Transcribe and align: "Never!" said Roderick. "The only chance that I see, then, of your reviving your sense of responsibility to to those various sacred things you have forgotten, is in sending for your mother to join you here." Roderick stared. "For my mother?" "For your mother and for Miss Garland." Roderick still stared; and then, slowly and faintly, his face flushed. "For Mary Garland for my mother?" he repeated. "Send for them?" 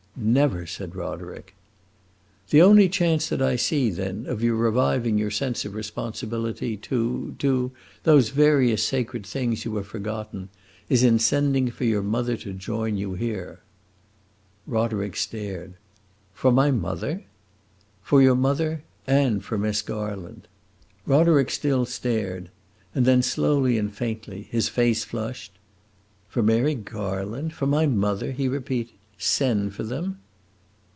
"Never!" 0.23 0.67
said 0.67 0.93
Roderick. 0.95 1.55
"The 2.51 2.61
only 2.61 2.89
chance 2.89 3.27
that 3.29 3.41
I 3.41 3.55
see, 3.55 3.89
then, 3.89 4.27
of 4.27 4.43
your 4.43 4.55
reviving 4.55 5.17
your 5.17 5.31
sense 5.31 5.65
of 5.65 5.73
responsibility 5.73 6.77
to 6.77 7.33
to 7.39 7.71
those 8.03 8.29
various 8.29 8.83
sacred 8.83 9.25
things 9.25 9.65
you 9.65 9.75
have 9.77 9.87
forgotten, 9.87 10.49
is 10.89 11.01
in 11.01 11.17
sending 11.17 11.71
for 11.71 11.85
your 11.85 12.03
mother 12.03 12.37
to 12.37 12.53
join 12.53 12.97
you 12.97 13.13
here." 13.15 13.61
Roderick 14.67 15.15
stared. 15.15 15.73
"For 16.35 16.51
my 16.51 16.69
mother?" 16.69 17.23
"For 18.03 18.21
your 18.21 18.35
mother 18.35 18.83
and 19.07 19.43
for 19.43 19.57
Miss 19.57 19.81
Garland." 19.81 20.47
Roderick 21.07 21.49
still 21.49 21.85
stared; 21.85 22.49
and 22.93 23.05
then, 23.05 23.23
slowly 23.23 23.75
and 23.79 23.91
faintly, 23.91 24.43
his 24.51 24.69
face 24.69 25.03
flushed. 25.03 25.53
"For 26.27 26.43
Mary 26.43 26.75
Garland 26.75 27.53
for 27.53 27.65
my 27.65 27.87
mother?" 27.87 28.33
he 28.33 28.47
repeated. 28.47 28.93
"Send 29.23 29.75
for 29.75 29.83
them?" 29.83 30.17